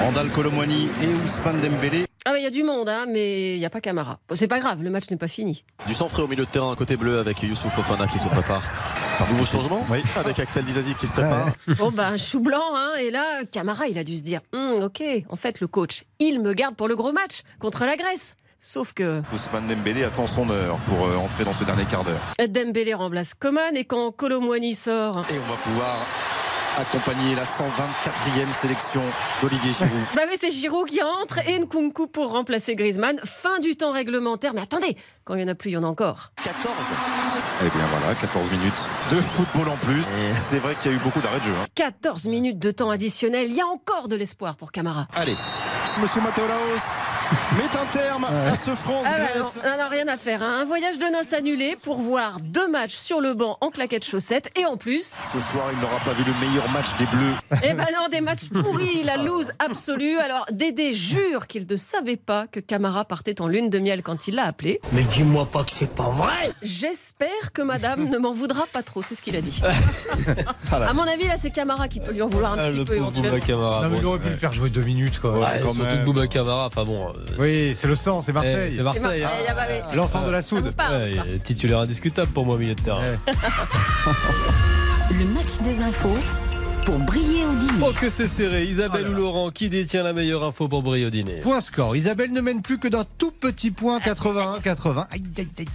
Randall 0.00 0.28
Colomwani 0.30 0.88
et 1.02 1.06
Ousmane 1.24 1.60
Dembélé. 1.60 2.04
Ah 2.28 2.32
bah 2.32 2.38
il 2.38 2.42
y 2.42 2.46
a 2.46 2.50
du 2.50 2.64
monde, 2.64 2.88
hein, 2.88 3.06
mais 3.08 3.54
il 3.54 3.60
y 3.60 3.64
a 3.64 3.70
pas 3.70 3.80
Camara. 3.80 4.18
Bon, 4.28 4.34
c'est 4.34 4.48
pas 4.48 4.58
grave, 4.58 4.82
le 4.82 4.90
match 4.90 5.04
n'est 5.10 5.16
pas 5.16 5.28
fini. 5.28 5.64
Du 5.86 5.94
centre 5.94 6.10
frais 6.10 6.22
au 6.22 6.26
milieu 6.26 6.44
de 6.44 6.50
terrain, 6.50 6.74
côté 6.74 6.96
bleu, 6.96 7.20
avec 7.20 7.40
Youssouf 7.42 7.72
Fofana 7.72 8.08
qui 8.08 8.18
se 8.18 8.26
prépare. 8.26 8.62
Nouveau 9.30 9.44
changement 9.44 9.86
Oui. 9.88 10.02
Avec 10.16 10.38
Axel 10.40 10.64
Dizazi 10.64 10.94
qui 10.96 11.06
se 11.06 11.12
prépare. 11.12 11.50
Bon 11.78 11.90
bah 11.94 12.08
un 12.08 12.16
chou 12.16 12.40
blanc, 12.40 12.74
hein, 12.74 12.94
et 13.00 13.10
là 13.12 13.22
Camara 13.52 13.86
il 13.86 13.96
a 13.98 14.02
dû 14.04 14.16
se 14.16 14.22
dire, 14.22 14.40
Hum, 14.52 14.82
ok, 14.82 15.02
en 15.28 15.36
fait 15.36 15.60
le 15.60 15.68
coach, 15.68 16.02
il 16.18 16.40
me 16.40 16.52
garde 16.52 16.74
pour 16.74 16.88
le 16.88 16.96
gros 16.96 17.12
match 17.12 17.42
contre 17.60 17.84
la 17.84 17.94
Grèce. 17.96 18.34
Sauf 18.58 18.92
que 18.92 19.22
Ousmane 19.32 19.68
Dembélé 19.68 20.02
attend 20.02 20.26
son 20.26 20.50
heure 20.50 20.78
pour 20.88 21.06
euh, 21.06 21.14
entrer 21.16 21.44
dans 21.44 21.52
ce 21.52 21.62
dernier 21.62 21.84
quart 21.84 22.02
d'heure. 22.02 22.48
Dembélé 22.48 22.94
remplace 22.94 23.34
Coman 23.34 23.76
et 23.76 23.84
quand 23.84 24.10
Colomwani 24.10 24.74
sort, 24.74 25.24
Et 25.30 25.34
on 25.38 25.48
va 25.50 25.56
pouvoir 25.62 25.94
accompagner 26.76 27.34
la 27.34 27.44
124e 27.44 28.52
sélection 28.60 29.02
d'Olivier 29.42 29.72
Giroud. 29.72 29.90
Bah 30.14 30.22
oui, 30.28 30.36
c'est 30.40 30.50
Giroud 30.50 30.88
qui 30.88 31.00
entre 31.02 31.38
et 31.48 31.58
Nkunku 31.58 32.06
pour 32.06 32.32
remplacer 32.32 32.74
Griezmann. 32.74 33.18
Fin 33.24 33.58
du 33.60 33.76
temps 33.76 33.92
réglementaire. 33.92 34.52
Mais 34.54 34.60
attendez, 34.62 34.96
quand 35.24 35.34
il 35.34 35.38
n'y 35.38 35.44
en 35.44 35.52
a 35.52 35.54
plus, 35.54 35.70
il 35.70 35.74
y 35.74 35.76
en 35.76 35.82
a 35.84 35.86
encore. 35.86 36.32
14 36.42 36.74
Eh 37.60 37.70
bien 37.70 37.86
voilà, 37.90 38.14
14 38.14 38.50
minutes 38.50 38.88
de 39.10 39.20
football 39.20 39.68
en 39.68 39.76
plus. 39.76 40.04
C'est 40.38 40.58
vrai 40.58 40.74
qu'il 40.82 40.90
y 40.90 40.94
a 40.94 40.96
eu 40.96 41.00
beaucoup 41.00 41.20
d'arrêts 41.20 41.40
de 41.40 41.44
jeu. 41.44 41.54
hein. 41.62 41.66
14 41.74 42.26
minutes 42.26 42.58
de 42.58 42.70
temps 42.70 42.90
additionnel. 42.90 43.46
Il 43.48 43.54
y 43.56 43.60
a 43.60 43.66
encore 43.66 44.08
de 44.08 44.16
l'espoir 44.16 44.56
pour 44.56 44.70
Camara. 44.72 45.06
Allez, 45.14 45.36
Monsieur 46.00 46.20
Matteo 46.20 46.46
Laos 46.46 46.80
met 47.56 47.78
un 47.80 47.86
terme 47.86 48.24
à 48.24 48.54
ce 48.56 48.70
Ah 48.70 48.74
bah 48.74 48.76
France-Grèce. 48.76 49.60
on 49.64 49.76
n'a 49.76 49.88
rien 49.88 50.08
à 50.08 50.16
faire. 50.16 50.42
hein. 50.42 50.60
Un 50.60 50.64
voyage 50.64 50.98
de 50.98 51.06
noces 51.06 51.32
annulé 51.32 51.76
pour 51.82 51.98
voir 51.98 52.38
deux 52.40 52.68
matchs 52.68 52.94
sur 52.94 53.20
le 53.20 53.34
banc 53.34 53.58
en 53.60 53.68
claquettes 53.70 54.04
chaussettes. 54.04 54.50
Et 54.56 54.64
en 54.64 54.76
plus, 54.76 55.16
Ce 55.22 55.40
soir, 55.40 55.64
il 55.72 55.78
n'aura 55.80 55.98
pas 56.00 56.12
vu 56.12 56.24
le 56.24 56.46
meilleur 56.46 56.68
match 56.70 56.86
des 56.98 57.06
Bleus. 57.06 57.60
eh 57.64 57.74
ben 57.74 57.86
non, 57.98 58.08
des 58.10 58.20
matchs 58.20 58.48
pourris, 58.48 59.02
la 59.04 59.16
loose 59.16 59.52
absolue. 59.58 60.18
Alors 60.18 60.46
Dédé 60.52 60.92
jure 60.92 61.46
qu'il 61.46 61.66
ne 61.68 61.76
savait 61.76 62.16
pas 62.16 62.46
que 62.46 62.60
Camara 62.60 63.04
partait 63.04 63.40
en 63.40 63.48
lune 63.48 63.70
de 63.70 63.78
miel 63.78 64.02
quand 64.02 64.28
il 64.28 64.36
l'a 64.36 64.44
appelé. 64.44 64.80
Mais 64.92 65.02
dis-moi 65.02 65.46
pas 65.46 65.64
que 65.64 65.70
c'est 65.72 65.90
pas 65.94 66.08
vrai 66.10 66.50
J'espère 66.62 67.52
que 67.52 67.62
madame 67.62 68.08
ne 68.08 68.18
m'en 68.18 68.32
voudra 68.32 68.64
pas 68.72 68.82
trop, 68.82 69.02
c'est 69.02 69.14
ce 69.14 69.22
qu'il 69.22 69.36
a 69.36 69.40
dit. 69.40 69.60
à 70.72 70.92
mon 70.92 71.02
avis, 71.02 71.26
là, 71.26 71.34
c'est 71.36 71.50
Camara 71.50 71.88
qui 71.88 72.00
peut 72.00 72.12
lui 72.12 72.22
en 72.22 72.28
vouloir 72.28 72.52
un 72.54 72.58
Ah, 72.60 72.66
petit 72.66 72.76
le 72.78 72.84
peu 72.84 72.96
éventuellement. 72.96 73.38
Camara. 73.40 73.82
Non, 73.82 73.88
mais 73.88 73.96
bon, 73.96 74.00
il 74.02 74.06
aurait 74.06 74.20
pu 74.20 74.28
le 74.28 74.36
faire 74.36 74.52
jouer 74.52 74.70
deux 74.70 74.82
minutes, 74.82 75.18
quoi. 75.20 75.38
ouais, 75.38 75.60
Quand 75.62 75.72
surtout 75.74 75.94
même. 75.96 76.04
Bouba 76.04 76.26
Camara, 76.26 76.66
enfin 76.66 76.84
bon. 76.84 77.12
Euh, 77.16 77.34
Oui, 77.38 77.74
c'est 77.74 77.86
le 77.88 77.94
sang, 77.94 78.22
c'est 78.22 78.32
Marseille. 78.32 78.54
eh, 78.66 78.70
c'est 78.70 78.76
C'est 78.76 78.82
Marseille. 78.82 79.02
Marseille, 79.02 79.24
hein. 79.24 79.46
ah 79.48 79.54
bah 79.54 79.62
oui. 79.68 79.96
L'enfant 79.96 80.26
de 80.26 80.30
la 80.30 80.42
soude. 80.42 80.72
parle, 80.76 81.02
Ouais, 81.04 81.38
titulaire 81.42 81.80
indiscutable 81.80 82.30
pour 82.32 82.46
moi 82.46 82.56
milieu 82.58 82.74
de 82.74 82.80
terrain. 82.82 83.02
Ouais. 83.02 83.18
Le 85.18 85.24
match 85.34 85.60
des 85.62 85.80
infos 85.82 86.18
pour 86.86 86.98
briller 87.00 87.44
au 87.44 87.52
dîner. 87.56 87.84
Oh 87.84 87.92
que 88.00 88.08
c'est 88.08 88.28
serré, 88.28 88.64
Isabelle 88.64 89.06
Oh 89.08 89.10
là 89.10 89.18
ou 89.18 89.20
Laurent, 89.20 89.50
qui 89.50 89.68
détient 89.68 90.04
la 90.04 90.12
meilleure 90.12 90.44
info 90.44 90.68
pour 90.68 90.84
briller 90.84 91.06
au 91.06 91.10
dîner? 91.10 91.40
Point 91.40 91.60
score. 91.60 91.96
Isabelle 91.96 92.32
ne 92.32 92.40
mène 92.40 92.62
plus 92.62 92.78
que 92.78 92.86
d'un 92.86 93.04
tout 93.18 93.32
petit 93.32 93.72
point, 93.72 93.98
81-80. 93.98 95.06
Aïe, 95.10 95.22
aïe, 95.36 95.48
aïe. 95.58 95.66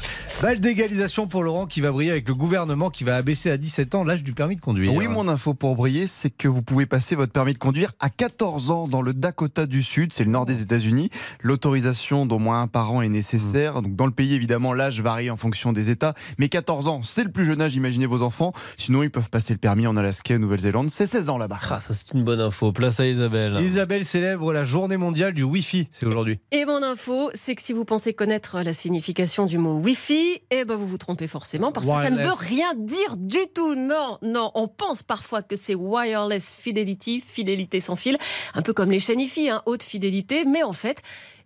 Balle 0.42 0.60
d'égalisation 0.60 1.28
pour 1.28 1.44
Laurent 1.44 1.68
qui 1.68 1.82
va 1.82 1.92
briller 1.92 2.12
avec 2.12 2.28
le 2.28 2.34
gouvernement 2.34 2.90
qui 2.90 3.04
va 3.04 3.18
abaisser 3.18 3.52
à 3.52 3.58
17 3.58 3.94
ans 3.96 4.04
l'âge 4.06 4.24
du 4.24 4.32
permis 4.32 4.56
de 4.56 4.62
conduire. 4.62 4.94
Oui, 4.94 5.08
mon 5.08 5.28
info 5.28 5.54
pour 5.54 5.76
briller, 5.76 6.08
c'est 6.08 6.30
que 6.30 6.48
vous 6.48 6.62
pouvez 6.62 6.86
passer 6.86 7.16
votre 7.16 7.34
permis 7.34 7.54
de 7.54 7.60
conduire 7.60 7.92
à 8.00 8.10
14 8.10 8.72
ans 8.72 8.88
dans 8.88 9.02
le 9.02 9.14
Dakota 9.14 9.66
du 9.66 9.84
Sud, 9.84 10.14
c'est 10.14 10.24
le 10.24 10.32
nord 10.32 10.46
des 10.46 10.62
États-Unis. 10.62 11.10
L'autorisation 11.42 12.26
d'au 12.26 12.40
moins 12.40 12.62
un 12.62 12.68
parent 12.68 13.02
est 13.02 13.10
nécessaire. 13.10 13.82
Donc 13.82 13.98
dans 13.98 14.06
le 14.06 14.14
pays, 14.14 14.34
évidemment, 14.34 14.74
l'âge 14.74 15.02
varie 15.02 15.30
en 15.30 15.38
fonction 15.38 15.74
des 15.74 15.90
États, 15.90 16.16
mais 16.38 16.48
14 16.48 16.88
ans, 16.88 17.02
c'est 17.04 17.26
le 17.26 17.32
plus 17.32 17.46
jeune 17.46 17.62
âge. 17.62 17.76
Imaginez 17.76 18.06
vos 18.06 18.22
enfants. 18.22 18.54
Sinon, 18.78 19.04
ils 19.04 19.12
peuvent 19.12 19.30
passer 19.30 19.54
le 19.54 19.60
permis 19.60 19.88
en 19.88 19.98
Alaska, 19.98 20.36
et 20.36 20.40
Nouvelle-Zélande. 20.40 20.90
C'est 21.02 21.08
C'est 21.08 21.18
16 21.18 21.30
ans 21.30 21.40
là-bas. 21.40 21.58
Ah, 21.72 21.80
ça 21.80 21.96
c'est 21.96 22.12
une 22.14 22.24
bonne 22.24 22.40
info. 22.40 22.72
Place 22.72 23.00
à 23.00 23.08
Isabelle. 23.08 23.60
Isabelle 23.64 24.06
célèbre 24.06 24.54
la 24.54 24.66
journée 24.66 24.98
mondiale 24.98 25.34
du 25.34 25.42
Wi-Fi. 25.42 25.88
C'est 25.92 26.06
aujourd'hui. 26.06 26.40
Et 26.52 26.64
mon 26.64 26.84
info, 26.84 27.32
c'est 27.34 27.56
que 27.56 27.64
si 27.64 27.74
vous 27.74 27.86
pensez 27.86 28.14
connaître 28.14 28.62
la 28.62 28.72
signification 28.72 29.48
du 29.48 29.58
mot 29.58 29.80
Wi-Fi, 29.80 30.44
eh 30.52 30.64
ben 30.64 30.76
vous 30.76 30.86
vous 30.86 31.00
trompez 31.00 31.26
forcément 31.26 31.72
parce 31.72 31.88
que 31.88 31.96
ça 31.96 32.12
ne 32.12 32.20
veut 32.20 32.34
rien 32.38 32.76
dire 32.76 33.18
du 33.18 33.40
tout. 33.52 33.74
Non, 33.74 34.20
non, 34.22 34.52
on 34.54 34.68
pense 34.68 35.02
parfois 35.02 35.42
que 35.42 35.56
c'est 35.56 35.74
wireless 35.74 36.54
fidelity, 36.54 37.20
fidélité 37.20 37.80
sans 37.80 37.96
fil, 37.96 38.20
un 38.54 38.62
peu 38.62 38.72
comme 38.72 38.92
les 38.92 39.00
chaînes 39.00 39.22
IFI, 39.22 39.50
hein, 39.50 39.64
haute 39.66 39.82
fidélité, 39.82 40.46
mais 40.46 40.62
en 40.62 40.74
fait, 40.74 41.02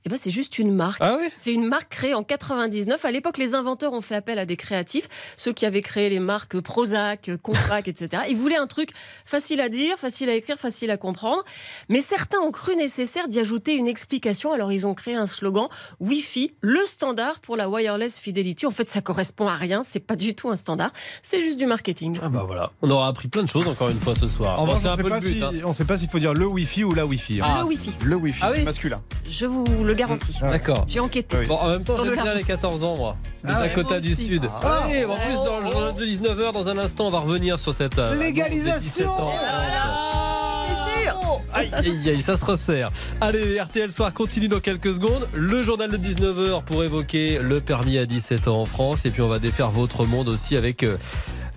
eh 0.05 0.09
ben 0.09 0.17
c'est 0.17 0.29
juste 0.31 0.59
une 0.59 0.71
marque. 0.73 1.01
Ah 1.01 1.17
oui 1.19 1.27
C'est 1.37 1.51
une 1.53 1.65
marque 1.67 1.89
créée 1.89 2.13
en 2.13 2.23
99. 2.23 3.03
À 3.05 3.11
l'époque, 3.11 3.37
les 3.37 3.55
inventeurs 3.55 3.93
ont 3.93 4.01
fait 4.01 4.15
appel 4.15 4.37
à 4.37 4.45
des 4.45 4.55
créatifs, 4.55 5.07
ceux 5.35 5.51
qui 5.51 5.65
avaient 5.65 5.81
créé 5.81 6.09
les 6.09 6.19
marques 6.19 6.59
Prozac, 6.61 7.31
Contrac, 7.41 7.87
etc. 7.87 8.23
Ils 8.29 8.35
voulaient 8.37 8.55
un 8.57 8.67
truc 8.67 8.89
facile 9.25 9.59
à 9.61 9.69
dire, 9.69 9.97
facile 9.97 10.29
à 10.29 10.35
écrire, 10.35 10.57
facile 10.57 10.91
à 10.91 10.97
comprendre. 10.97 11.43
Mais 11.89 12.01
certains 12.01 12.39
ont 12.39 12.51
cru 12.51 12.75
nécessaire 12.75 13.27
d'y 13.27 13.39
ajouter 13.39 13.73
une 13.73 13.87
explication. 13.87 14.51
Alors, 14.51 14.71
ils 14.71 14.85
ont 14.85 14.93
créé 14.93 15.15
un 15.15 15.25
slogan 15.25 15.67
Wi-Fi, 15.99 16.53
le 16.61 16.85
standard 16.85 17.39
pour 17.39 17.57
la 17.57 17.67
wireless 17.69 18.19
fidelity. 18.19 18.67
En 18.67 18.71
fait, 18.71 18.87
ça 18.87 19.01
correspond 19.01 19.47
à 19.47 19.55
rien. 19.55 19.81
C'est 19.83 19.99
pas 19.99 20.15
du 20.15 20.35
tout 20.35 20.49
un 20.49 20.55
standard. 20.55 20.91
C'est 21.23 21.41
juste 21.41 21.57
du 21.57 21.65
marketing. 21.65 22.17
Ah 22.21 22.29
bah 22.29 22.43
voilà. 22.45 22.71
On 22.83 22.89
aura 22.91 23.07
appris 23.07 23.27
plein 23.27 23.43
de 23.43 23.49
choses 23.49 23.67
encore 23.67 23.89
une 23.89 23.99
fois 23.99 24.13
ce 24.15 24.27
soir. 24.27 24.59
En 24.59 24.67
Bon, 24.67 24.73
on 24.73 24.75
sait 24.77 24.81
si- 25.21 25.41
hein. 25.43 25.51
on 25.63 25.69
ne 25.69 25.73
sait 25.73 25.85
pas 25.85 25.97
s'il 25.97 26.09
faut 26.09 26.19
dire 26.19 26.33
le 26.33 26.45
Wi-Fi 26.45 26.83
ou 26.83 26.93
la 26.93 27.05
Wi-Fi. 27.05 27.41
hein. 27.41 27.45
Ah, 27.47 27.59
le 27.61 27.67
Wi-Fi. 27.69 27.91
Le 28.05 28.15
Wi-Fi, 28.15 28.39
Ah 28.43 28.51
oui 28.55 28.63
masculin. 28.63 29.01
Je 29.27 29.45
vous 29.45 29.63
le 29.83 29.93
garantis. 29.93 30.37
D'accord. 30.41 30.85
J'ai 30.87 30.99
enquêté. 30.99 31.45
Bon, 31.47 31.55
en 31.57 31.67
même 31.69 31.83
temps, 31.83 31.97
j'aime 31.97 32.09
le 32.11 32.15
bien 32.21 32.33
les 32.33 32.43
14 32.43 32.83
ans, 32.83 32.95
moi. 32.95 33.15
De 33.43 33.49
Ah 33.51 33.61
Dakota 33.63 33.99
du 33.99 34.11
aussi. 34.13 34.27
Sud. 34.27 34.49
Ah. 34.61 34.83
Allez, 34.85 35.03
en 35.05 35.15
plus, 35.15 35.35
dans 35.45 35.59
le 35.59 35.65
journal 35.71 35.95
de 35.95 36.05
19h, 36.05 36.51
dans 36.53 36.69
un 36.69 36.77
instant, 36.77 37.07
on 37.07 37.11
va 37.11 37.19
revenir 37.19 37.59
sur 37.59 37.73
cette. 37.73 37.97
euh, 37.99 38.15
Légalisation. 38.15 39.11
annonce 39.15 39.33
des 39.33 40.73
17 41.01 41.13
ans. 41.15 41.41
Aïe, 41.53 41.71
aïe, 41.73 42.09
aïe, 42.09 42.21
ça 42.21 42.35
se 42.37 42.43
resserre. 42.45 42.89
Allez, 43.21 43.59
RTL 43.59 43.89
Soir 43.91 44.13
continue 44.13 44.47
dans 44.47 44.59
quelques 44.59 44.93
secondes. 44.93 45.27
Le 45.33 45.63
journal 45.63 45.89
de 45.89 45.97
19h 45.97 46.63
pour 46.63 46.83
évoquer 46.83 47.39
le 47.41 47.61
permis 47.61 47.97
à 47.97 48.05
17 48.05 48.47
ans 48.47 48.61
en 48.61 48.65
France. 48.65 49.05
Et 49.05 49.09
puis, 49.11 49.21
on 49.21 49.27
va 49.29 49.39
défaire 49.39 49.71
votre 49.71 50.05
monde 50.05 50.27
aussi 50.27 50.55
avec 50.57 50.83
euh, 50.83 50.97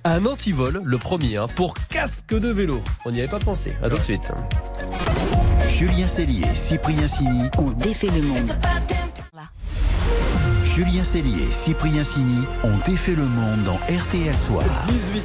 un 0.04 0.24
antivol, 0.24 0.80
le 0.84 0.98
premier, 0.98 1.36
hein, 1.36 1.48
pour 1.54 1.74
casque 1.90 2.30
de 2.34 2.48
vélo. 2.48 2.80
On 3.04 3.10
n'y 3.10 3.18
avait 3.18 3.28
pas 3.28 3.40
pensé. 3.40 3.76
À 3.82 3.88
tout 3.90 3.96
de 3.96 4.02
suite. 4.02 4.30
Julien 5.68 6.08
Cellier, 6.08 6.46
Cyprien 6.54 7.06
Sini. 7.06 7.42
On 7.58 7.70
défait 7.70 8.08
le 8.08 8.22
monde. 8.22 8.52
Julien 10.64 11.04
Cellier, 11.04 11.44
Cyprien 11.50 12.02
Sini 12.02 12.44
ont 12.64 12.76
défait 12.84 13.14
le 13.14 13.24
monde 13.24 13.62
dans 13.64 13.76
RTL 13.94 14.34
Soir. 14.34 14.64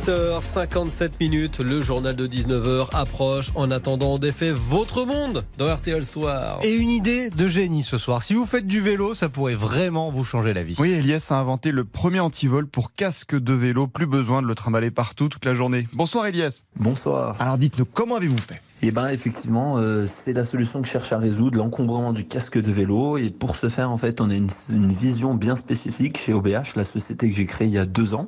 18h57 0.07 1.12
minutes, 1.19 1.59
le 1.59 1.81
journal 1.81 2.15
de 2.15 2.27
19h 2.27 2.89
approche. 2.93 3.51
En 3.55 3.71
attendant, 3.71 4.13
on 4.13 4.17
défait 4.19 4.51
votre 4.51 5.05
monde 5.05 5.45
dans 5.57 5.73
RTL 5.73 6.05
Soir. 6.05 6.59
Et 6.63 6.73
une 6.73 6.89
idée 6.89 7.29
de 7.29 7.47
génie 7.47 7.83
ce 7.83 7.97
soir. 7.97 8.21
Si 8.21 8.33
vous 8.33 8.45
faites 8.45 8.67
du 8.67 8.81
vélo, 8.81 9.13
ça 9.13 9.29
pourrait 9.29 9.55
vraiment 9.55 10.12
vous 10.12 10.23
changer 10.23 10.53
la 10.53 10.62
vie. 10.62 10.75
Oui, 10.77 10.91
Elias 10.91 11.27
a 11.29 11.35
inventé 11.35 11.71
le 11.71 11.85
premier 11.85 12.19
antivol 12.19 12.67
pour 12.67 12.93
casque 12.93 13.35
de 13.35 13.53
vélo. 13.53 13.88
Plus 13.88 14.07
besoin 14.07 14.41
de 14.41 14.47
le 14.47 14.55
trimballer 14.55 14.91
partout 14.91 15.29
toute 15.29 15.45
la 15.45 15.53
journée. 15.53 15.88
Bonsoir 15.93 16.25
Elias. 16.25 16.63
Bonsoir. 16.75 17.41
Alors 17.41 17.57
dites-nous, 17.57 17.85
comment 17.85 18.17
avez-vous 18.17 18.38
fait? 18.38 18.62
Eh 18.82 18.92
ben 18.92 19.08
effectivement, 19.08 19.77
euh, 19.77 20.06
c'est 20.06 20.34
la 20.34 20.44
solution 20.44 20.82
que 20.82 20.88
cherche 20.88 21.13
à 21.13 21.18
résoudre, 21.18 21.58
l'encombrement 21.58 22.12
du 22.12 22.25
casque 22.25 22.60
de 22.60 22.72
vélo. 22.72 23.18
Et 23.18 23.30
pour 23.30 23.56
ce 23.56 23.70
faire, 23.70 23.89
en 23.89 23.98
fait, 23.98 24.20
on 24.20 24.30
a 24.30 24.36
une, 24.36 24.50
une 24.70 24.92
vision 24.92 25.36
bien 25.36 25.56
spécifique 25.56 26.18
chez 26.18 26.34
OBH, 26.34 26.75
la 26.75 26.84
société 26.84 27.30
que 27.30 27.36
j'ai 27.36 27.46
créée 27.46 27.68
il 27.68 27.74
y 27.74 27.77
a 27.77 27.86
deux 27.86 28.13
ans. 28.13 28.27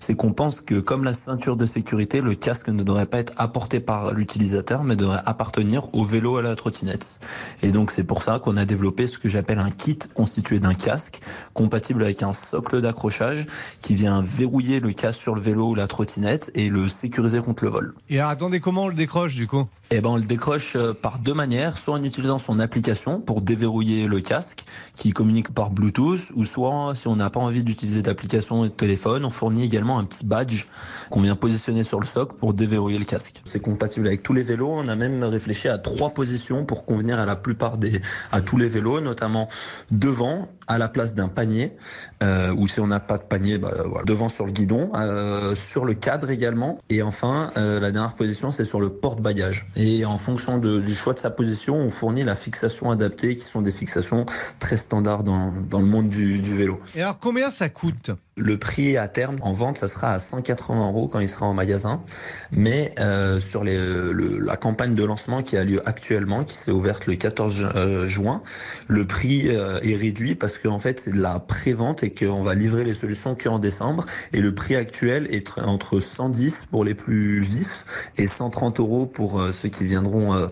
C'est 0.00 0.14
qu'on 0.14 0.32
pense 0.32 0.60
que 0.60 0.80
comme 0.80 1.04
la 1.04 1.14
ceinture 1.14 1.56
de 1.56 1.64
sécurité, 1.64 2.20
le 2.20 2.34
casque 2.34 2.68
ne 2.68 2.82
devrait 2.82 3.06
pas 3.06 3.18
être 3.18 3.32
apporté 3.38 3.80
par 3.80 4.12
l'utilisateur, 4.12 4.84
mais 4.84 4.96
devrait 4.96 5.22
appartenir 5.24 5.94
au 5.94 6.04
vélo 6.04 6.36
à 6.36 6.42
la 6.42 6.54
trottinette. 6.54 7.20
Et 7.62 7.72
donc 7.72 7.90
c'est 7.90 8.04
pour 8.04 8.22
ça 8.22 8.38
qu'on 8.40 8.56
a 8.56 8.64
développé 8.64 9.06
ce 9.06 9.18
que 9.18 9.28
j'appelle 9.28 9.58
un 9.58 9.70
kit 9.70 9.98
constitué 10.14 10.60
d'un 10.60 10.74
casque, 10.74 11.20
compatible 11.54 12.02
avec 12.02 12.22
un 12.22 12.32
socle 12.32 12.82
d'accrochage 12.82 13.46
qui 13.80 13.94
vient 13.94 14.22
verrouiller 14.22 14.80
le 14.80 14.92
casque 14.92 15.20
sur 15.20 15.34
le 15.34 15.40
vélo 15.40 15.70
ou 15.70 15.74
la 15.74 15.86
trottinette 15.86 16.50
et 16.54 16.68
le 16.68 16.88
sécuriser 16.88 17.40
contre 17.40 17.64
le 17.64 17.70
vol. 17.70 17.94
Et 18.10 18.18
alors, 18.18 18.30
attendez, 18.30 18.60
comment 18.60 18.84
on 18.84 18.88
le 18.88 18.94
décroche 18.94 19.34
du 19.34 19.46
coup? 19.46 19.66
Eh 19.90 20.00
ben, 20.00 20.10
on 20.10 20.16
le 20.16 20.22
décroche 20.22 20.76
euh, 20.76 20.94
par 20.94 21.18
deux 21.18 21.34
manières, 21.34 21.76
soit 21.76 21.94
en 21.94 22.02
utilisant 22.02 22.38
son 22.38 22.58
application 22.58 23.20
pour 23.20 23.42
déverrouiller 23.42 24.06
le 24.06 24.20
casque, 24.20 24.64
qui 24.96 25.12
communique 25.12 25.52
par 25.52 25.70
Bluetooth, 25.70 26.32
ou 26.34 26.46
soit 26.46 26.94
si 26.94 27.06
on 27.06 27.16
n'a 27.16 27.28
pas 27.28 27.40
envie 27.40 27.62
d'utiliser 27.62 28.00
d'application 28.00 28.62
de 28.62 28.68
téléphone, 28.68 29.26
on 29.26 29.30
fournit 29.30 29.62
également 29.62 29.98
un 29.98 30.04
petit 30.04 30.24
badge 30.24 30.66
qu'on 31.10 31.20
vient 31.20 31.36
positionner 31.36 31.84
sur 31.84 32.00
le 32.00 32.06
socle 32.06 32.34
pour 32.36 32.54
déverrouiller 32.54 32.98
le 32.98 33.04
casque. 33.04 33.42
C'est 33.44 33.60
compatible 33.60 34.06
avec 34.06 34.22
tous 34.22 34.32
les 34.32 34.42
vélos. 34.42 34.70
On 34.70 34.88
a 34.88 34.96
même 34.96 35.22
réfléchi 35.22 35.68
à 35.68 35.76
trois 35.76 36.10
positions 36.10 36.64
pour 36.64 36.86
convenir 36.86 37.18
à 37.18 37.26
la 37.26 37.36
plupart 37.36 37.76
des, 37.76 38.00
à 38.32 38.40
tous 38.40 38.56
les 38.56 38.68
vélos, 38.68 39.02
notamment 39.02 39.48
devant, 39.90 40.48
à 40.66 40.78
la 40.78 40.88
place 40.88 41.14
d'un 41.14 41.28
panier, 41.28 41.76
euh, 42.22 42.54
ou 42.54 42.66
si 42.68 42.80
on 42.80 42.86
n'a 42.86 43.00
pas 43.00 43.18
de 43.18 43.24
panier, 43.24 43.58
bah, 43.58 43.70
voilà, 43.84 44.06
devant 44.06 44.30
sur 44.30 44.46
le 44.46 44.52
guidon, 44.52 44.90
euh, 44.94 45.54
sur 45.54 45.84
le 45.84 45.92
cadre 45.92 46.30
également, 46.30 46.78
et 46.88 47.02
enfin 47.02 47.50
la 47.56 47.90
dernière 47.90 48.14
position 48.14 48.50
c'est 48.50 48.64
sur 48.64 48.80
le 48.80 48.88
porte-bagages. 48.88 49.66
Et 49.76 50.04
en 50.04 50.18
fonction 50.18 50.58
du 50.58 50.94
choix 50.94 51.14
de 51.14 51.18
sa 51.18 51.30
position, 51.30 51.76
on 51.76 51.90
fournit 51.90 52.22
la 52.22 52.34
fixation 52.34 52.90
adaptée, 52.90 53.34
qui 53.34 53.42
sont 53.42 53.62
des 53.62 53.72
fixations 53.72 54.26
très 54.58 54.76
standards 54.76 55.24
dans, 55.24 55.50
le 55.50 55.86
monde 55.86 56.08
du 56.08 56.40
vélo. 56.54 56.80
Et 56.94 57.02
alors, 57.02 57.18
combien 57.18 57.50
ça 57.50 57.68
coûte? 57.68 58.10
Le 58.36 58.56
prix 58.58 58.96
à 58.96 59.06
terme 59.06 59.36
en 59.42 59.52
vente, 59.52 59.76
ça 59.76 59.86
sera 59.86 60.12
à 60.12 60.18
180 60.18 60.88
euros 60.88 61.06
quand 61.06 61.20
il 61.20 61.28
sera 61.28 61.46
en 61.46 61.54
magasin. 61.54 62.02
Mais 62.50 62.92
euh, 62.98 63.38
sur 63.38 63.62
les, 63.62 63.76
le- 63.78 64.38
la 64.40 64.56
campagne 64.56 64.96
de 64.96 65.04
lancement 65.04 65.44
qui 65.44 65.56
a 65.56 65.62
lieu 65.62 65.80
actuellement, 65.88 66.42
qui 66.42 66.56
s'est 66.56 66.72
ouverte 66.72 67.06
le 67.06 67.14
14 67.14 67.54
ju- 67.54 67.64
euh, 67.76 68.08
juin, 68.08 68.42
le 68.88 69.06
prix 69.06 69.44
euh, 69.50 69.78
est 69.82 69.94
réduit 69.94 70.34
parce 70.34 70.58
qu'en 70.58 70.80
fait 70.80 70.98
c'est 70.98 71.12
de 71.12 71.20
la 71.20 71.38
pré-vente 71.38 72.02
et 72.02 72.10
qu'on 72.12 72.42
va 72.42 72.56
livrer 72.56 72.82
les 72.84 72.94
solutions 72.94 73.36
qu'en 73.36 73.60
décembre. 73.60 74.04
Et 74.32 74.40
le 74.40 74.52
prix 74.52 74.74
actuel 74.74 75.28
est 75.32 75.46
tr- 75.46 75.62
entre 75.64 76.00
110 76.00 76.66
pour 76.72 76.84
les 76.84 76.94
plus 76.94 77.40
vifs 77.40 77.84
et 78.18 78.26
130 78.26 78.80
euros 78.80 79.06
pour 79.06 79.40
euh, 79.40 79.52
ceux 79.52 79.68
qui 79.68 79.84
viendront 79.84 80.34
euh, 80.34 80.48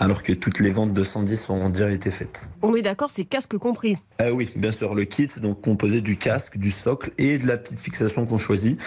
alors 0.00 0.24
que 0.24 0.32
toutes 0.32 0.58
les 0.58 0.70
ventes 0.70 0.94
de 0.94 1.04
110 1.04 1.48
ont 1.50 1.68
déjà 1.70 1.92
été 1.92 2.10
faites. 2.10 2.50
On 2.62 2.74
est 2.74 2.82
d'accord, 2.82 3.12
c'est 3.12 3.24
casque 3.24 3.56
compris. 3.56 3.98
Euh, 4.20 4.32
oui, 4.32 4.50
bien 4.56 4.72
sûr, 4.72 4.96
le 4.96 5.04
kit, 5.04 5.28
donc 5.40 5.60
composé 5.62 6.00
du 6.00 6.16
casque, 6.16 6.58
du 6.58 6.72
socle 6.72 7.12
et 7.20 7.38
de 7.38 7.46
la 7.46 7.56
petite 7.56 7.78
fixation 7.78 8.26
qu'on 8.26 8.38
choisit. 8.38 8.78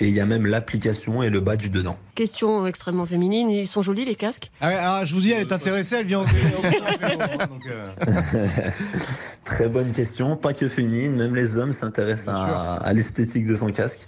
Et 0.00 0.08
il 0.08 0.14
y 0.14 0.20
a 0.20 0.26
même 0.26 0.46
l'application 0.46 1.22
et 1.22 1.30
le 1.30 1.40
badge 1.40 1.70
dedans. 1.70 1.96
Question 2.14 2.66
extrêmement 2.66 3.06
féminine. 3.06 3.48
Ils 3.50 3.66
sont 3.66 3.82
jolis 3.82 4.04
les 4.04 4.14
casques? 4.16 4.50
Ah 4.60 4.68
ouais, 4.68 4.74
alors, 4.74 5.04
Je 5.06 5.14
vous 5.14 5.20
dis, 5.20 5.30
elle 5.30 5.42
est 5.42 5.52
intéressée, 5.52 5.96
elle 6.00 6.06
vient 6.06 6.24
euh, 6.24 7.86
Très 9.44 9.68
bonne 9.68 9.92
question, 9.92 10.36
pas 10.36 10.52
que 10.54 10.68
féminine, 10.68 11.14
même 11.16 11.34
les 11.34 11.56
hommes 11.58 11.72
s'intéressent 11.72 12.28
à, 12.34 12.74
à 12.76 12.92
l'esthétique 12.92 13.46
de 13.46 13.54
son 13.56 13.70
casque. 13.70 14.00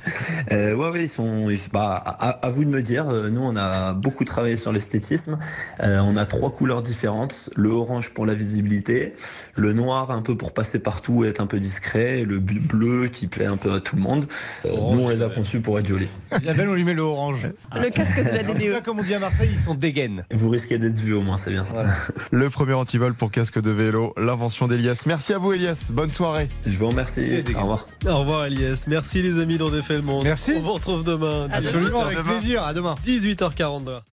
Euh, 0.52 0.74
ouais, 0.74 0.90
ouais, 0.90 1.04
ils 1.04 1.08
sont. 1.08 1.50
ils- 1.50 1.60
bah, 1.72 2.02
à, 2.04 2.46
à 2.46 2.50
vous 2.50 2.64
de 2.64 2.70
me 2.70 2.82
dire. 2.82 3.08
euh, 3.08 3.30
Nous, 3.30 3.40
on 3.42 3.56
a 3.56 3.94
beaucoup 3.94 4.24
travaillé 4.24 4.56
sur 4.56 4.72
l'esthétisme. 4.72 5.38
Euh, 5.82 6.00
on 6.04 6.16
a 6.16 6.24
trois 6.26 6.50
couleurs 6.52 6.82
différentes 6.82 7.50
le 7.56 7.70
orange 7.70 8.10
pour 8.10 8.26
la 8.26 8.34
visibilité, 8.34 9.14
le 9.56 9.72
noir 9.72 10.10
un 10.10 10.22
peu 10.22 10.36
pour 10.36 10.52
passer 10.54 10.78
partout 10.78 11.24
et 11.24 11.28
être 11.28 11.40
un 11.40 11.46
peu 11.46 11.58
discret, 11.60 12.20
et 12.20 12.24
le 12.24 12.38
bleu 12.38 13.08
qui 13.08 13.26
plaît 13.26 13.46
un 13.46 13.56
peu 13.56 13.72
à 13.74 13.80
tout 13.80 13.96
le 13.96 14.02
monde. 14.02 14.26
Euh, 14.64 14.70
nous, 14.92 15.00
on 15.00 15.08
les 15.08 15.22
a 15.22 15.28
conçus 15.28 15.60
pour 15.60 15.78
être 15.78 15.86
jolis. 15.86 16.08
Isabelle, 16.40 16.68
on 16.68 16.74
lui 16.74 16.84
met 16.84 16.94
le 16.94 17.02
orange. 17.02 17.48
Le 17.74 17.90
casque 17.90 18.18
de 18.18 18.28
la 18.30 18.40
En 18.42 18.52
tout 18.52 18.54
DDE. 18.54 18.72
cas, 18.72 18.80
comme 18.80 18.98
on 19.00 19.02
dit 19.02 19.14
à 19.14 19.18
Marseille, 19.18 19.50
ils 19.52 19.58
sont 19.60 19.74
dégaines. 19.74 20.24
Vous 20.32 20.48
risquez 20.50 20.78
d'être 20.78 20.98
vu 20.98 21.14
au 21.14 21.22
moins, 21.22 21.36
c'est 21.36 21.50
bien. 21.50 21.66
Le 22.30 22.50
premier 22.50 22.74
antivol 22.74 23.14
pour 23.14 23.30
casque 23.30 23.60
de 23.60 23.70
vélo, 23.70 24.12
l'invention 24.16 24.66
d'Elias. 24.68 25.02
Merci 25.06 25.32
à 25.32 25.38
vous 25.38 25.52
Elias, 25.52 25.88
bonne 25.90 26.10
soirée. 26.10 26.48
Je 26.66 26.76
vous 26.76 26.88
remercie. 26.88 27.42
Au 27.56 27.60
revoir. 27.60 27.88
Au 28.06 28.18
revoir, 28.20 28.44
Elias. 28.46 28.84
Merci, 28.86 29.22
les 29.22 29.40
amis, 29.40 29.58
d'en 29.58 29.70
défait 29.70 29.94
le 29.94 30.02
monde. 30.02 30.24
Merci. 30.24 30.52
On 30.56 30.60
vous 30.62 30.72
retrouve 30.74 31.04
demain. 31.04 31.48
Absolument, 31.52 32.04
avec 32.04 32.22
plaisir. 32.22 32.62
À 32.64 32.72
demain. 32.74 32.94
18h42. 33.06 34.13